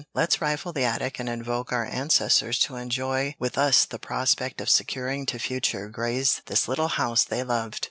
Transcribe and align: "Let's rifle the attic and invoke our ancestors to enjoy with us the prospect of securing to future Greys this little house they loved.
"Let's 0.15 0.41
rifle 0.41 0.73
the 0.73 0.83
attic 0.83 1.19
and 1.19 1.29
invoke 1.29 1.71
our 1.71 1.85
ancestors 1.85 2.57
to 2.61 2.75
enjoy 2.75 3.35
with 3.37 3.55
us 3.55 3.85
the 3.85 3.99
prospect 3.99 4.59
of 4.59 4.67
securing 4.67 5.27
to 5.27 5.37
future 5.37 5.89
Greys 5.89 6.41
this 6.47 6.67
little 6.67 6.87
house 6.87 7.23
they 7.23 7.43
loved. 7.43 7.79